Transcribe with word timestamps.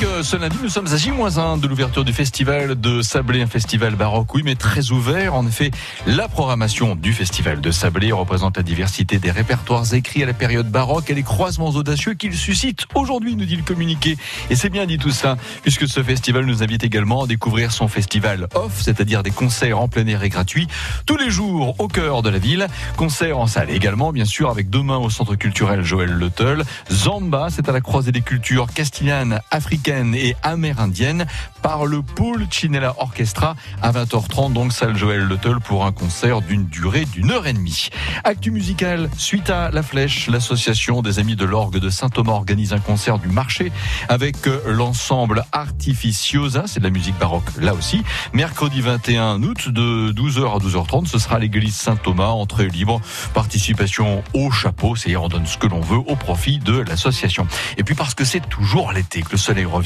Vous 0.00 0.06
savez 0.06 0.18
que 0.18 0.22
ce 0.22 0.36
lundi, 0.36 0.56
nous 0.62 0.68
sommes 0.70 0.86
à 0.86 0.96
J-1 0.96 1.60
de 1.60 1.66
l'ouverture 1.66 2.04
du 2.04 2.14
festival 2.14 2.80
de 2.80 3.02
Sablé, 3.02 3.42
un 3.42 3.46
festival 3.46 3.96
baroque, 3.96 4.34
oui, 4.34 4.40
mais 4.42 4.54
très 4.54 4.92
ouvert. 4.92 5.34
En 5.34 5.46
effet, 5.46 5.70
la 6.06 6.26
programmation 6.26 6.96
du 6.96 7.12
festival 7.12 7.60
de 7.60 7.70
Sablé 7.70 8.10
représente 8.10 8.56
la 8.56 8.62
diversité 8.62 9.18
des 9.18 9.30
répertoires 9.30 9.92
écrits 9.92 10.22
à 10.22 10.26
la 10.26 10.32
période 10.32 10.70
baroque 10.70 11.10
et 11.10 11.14
les 11.14 11.22
croisements 11.22 11.68
audacieux 11.68 12.14
qu'il 12.14 12.34
suscite 12.34 12.86
aujourd'hui, 12.94 13.36
nous 13.36 13.44
dit 13.44 13.56
le 13.56 13.62
communiqué. 13.62 14.16
Et 14.48 14.54
c'est 14.54 14.70
bien 14.70 14.86
dit 14.86 14.96
tout 14.96 15.10
ça, 15.10 15.36
puisque 15.62 15.86
ce 15.86 16.02
festival 16.02 16.46
nous 16.46 16.62
invite 16.62 16.84
également 16.84 17.24
à 17.24 17.26
découvrir 17.26 17.70
son 17.70 17.88
festival 17.88 18.48
off, 18.54 18.80
c'est-à-dire 18.80 19.22
des 19.22 19.32
concerts 19.32 19.80
en 19.80 19.88
plein 19.88 20.06
air 20.06 20.22
et 20.22 20.30
gratuits, 20.30 20.68
tous 21.04 21.16
les 21.18 21.30
jours 21.30 21.74
au 21.78 21.88
cœur 21.88 22.22
de 22.22 22.30
la 22.30 22.38
ville. 22.38 22.68
Concerts 22.96 23.38
en 23.38 23.46
salle 23.46 23.68
également, 23.70 24.12
bien 24.12 24.24
sûr, 24.24 24.48
avec 24.50 24.70
demain 24.70 24.96
au 24.96 25.10
centre 25.10 25.34
culturel 25.34 25.82
Joël 25.82 26.10
Letel. 26.10 26.64
Zamba, 26.90 27.48
c'est 27.50 27.68
à 27.68 27.72
la 27.72 27.82
croisée 27.82 28.12
des 28.12 28.22
cultures 28.22 28.68
castillanes, 28.72 29.40
africaines, 29.50 29.89
et 29.90 30.36
amérindienne 30.44 31.26
par 31.62 31.84
le 31.84 32.02
Paul 32.02 32.46
Chinella 32.48 32.94
Orchestra 32.98 33.56
à 33.82 33.90
20h30, 33.90 34.52
donc 34.52 34.72
salle 34.72 34.96
Joël 34.96 35.22
Letel 35.22 35.58
pour 35.58 35.84
un 35.84 35.90
concert 35.90 36.42
d'une 36.42 36.66
durée 36.66 37.06
d'une 37.06 37.32
heure 37.32 37.46
et 37.48 37.52
demie. 37.52 37.88
Actu 38.22 38.52
musical, 38.52 39.10
suite 39.16 39.50
à 39.50 39.70
La 39.72 39.82
Flèche, 39.82 40.28
l'association 40.28 41.02
des 41.02 41.18
Amis 41.18 41.34
de 41.34 41.44
l'Orgue 41.44 41.78
de 41.78 41.90
Saint-Thomas 41.90 42.34
organise 42.34 42.72
un 42.72 42.78
concert 42.78 43.18
du 43.18 43.26
marché 43.28 43.72
avec 44.08 44.46
euh, 44.46 44.60
l'ensemble 44.66 45.44
Artificiosa, 45.50 46.64
c'est 46.66 46.78
de 46.78 46.84
la 46.84 46.90
musique 46.90 47.18
baroque 47.18 47.50
là 47.60 47.74
aussi. 47.74 48.02
Mercredi 48.32 48.80
21 48.80 49.42
août 49.42 49.70
de 49.70 50.12
12h 50.12 50.54
à 50.54 50.58
12h30, 50.58 51.06
ce 51.06 51.18
sera 51.18 51.40
l'église 51.40 51.74
Saint-Thomas, 51.74 52.28
entrée 52.28 52.68
libre, 52.68 53.00
participation 53.34 54.22
au 54.34 54.52
chapeau, 54.52 54.94
c'est-à-dire 54.94 55.24
on 55.24 55.28
donne 55.28 55.46
ce 55.46 55.58
que 55.58 55.66
l'on 55.66 55.80
veut 55.80 55.98
au 55.98 56.14
profit 56.14 56.58
de 56.58 56.78
l'association. 56.78 57.46
Et 57.76 57.82
puis 57.82 57.96
parce 57.96 58.14
que 58.14 58.24
c'est 58.24 58.48
toujours 58.48 58.92
l'été 58.92 59.22
que 59.22 59.32
le 59.32 59.38
soleil 59.38 59.64
revient, 59.64 59.79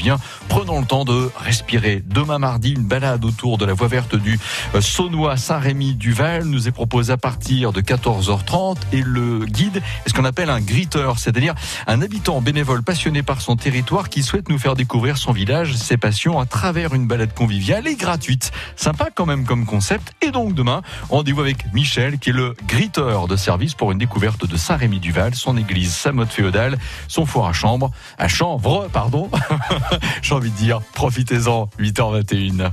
prenons 0.47 0.79
le 0.79 0.85
temps 0.85 1.05
de 1.05 1.31
respirer. 1.37 2.03
Demain 2.05 2.39
mardi, 2.39 2.71
une 2.71 2.83
balade 2.83 3.25
autour 3.25 3.57
de 3.57 3.65
la 3.65 3.73
voie 3.73 3.87
verte 3.87 4.15
du 4.15 4.39
euh, 4.73 4.81
Saunois 4.81 5.37
Saint-Rémy-du-Val 5.37 6.45
nous 6.45 6.67
est 6.67 6.71
proposée 6.71 7.13
à 7.13 7.17
partir 7.17 7.71
de 7.71 7.81
14h30 7.81 8.77
et 8.91 9.01
le 9.01 9.45
guide 9.45 9.77
est 10.05 10.09
ce 10.09 10.13
qu'on 10.13 10.25
appelle 10.25 10.49
un 10.49 10.61
greeter, 10.61 11.17
c'est-à-dire 11.17 11.55
un 11.87 12.01
habitant 12.01 12.41
bénévole 12.41 12.83
passionné 12.83 13.23
par 13.23 13.41
son 13.41 13.55
territoire 13.55 14.09
qui 14.09 14.23
souhaite 14.23 14.49
nous 14.49 14.59
faire 14.59 14.75
découvrir 14.75 15.17
son 15.17 15.31
village, 15.31 15.75
ses 15.75 15.97
passions 15.97 16.39
à 16.39 16.45
travers 16.45 16.93
une 16.93 17.07
balade 17.07 17.33
conviviale 17.33 17.87
et 17.87 17.95
gratuite. 17.95 18.51
Sympa 18.75 19.09
quand 19.13 19.25
même 19.25 19.45
comme 19.45 19.65
concept. 19.65 20.13
Et 20.21 20.31
donc 20.31 20.53
demain, 20.53 20.81
rendez-vous 21.09 21.41
avec 21.41 21.73
Michel 21.73 22.19
qui 22.19 22.29
est 22.31 22.33
le 22.33 22.53
greeter 22.67 23.27
de 23.27 23.35
service 23.35 23.73
pour 23.73 23.91
une 23.91 23.97
découverte 23.97 24.45
de 24.47 24.57
Saint-Rémy-du-Val, 24.57 25.35
son 25.35 25.57
église, 25.57 25.93
sa 25.93 26.11
mode 26.11 26.29
féodale, 26.29 26.77
son 27.07 27.25
four 27.25 27.47
à 27.47 27.53
chambre, 27.53 27.91
à 28.17 28.27
chanvre, 28.27 28.87
pardon. 28.91 29.29
J'ai 30.21 30.33
envie 30.33 30.51
de 30.51 30.55
dire, 30.57 30.81
profitez-en, 30.93 31.69
8h21. 31.79 32.71